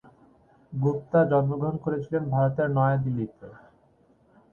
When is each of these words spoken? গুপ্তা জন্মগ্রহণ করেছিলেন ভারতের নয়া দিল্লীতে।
গুপ্তা 0.73 1.19
জন্মগ্রহণ 1.31 1.75
করেছিলেন 1.85 2.23
ভারতের 2.33 2.67
নয়া 2.69 2.97
দিল্লীতে। 3.03 3.47